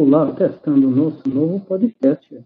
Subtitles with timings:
[0.00, 2.40] Olá, testando o nosso novo podcast.